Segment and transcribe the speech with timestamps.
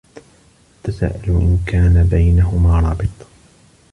[0.85, 3.27] أتساءل إن كان بينهما رابط.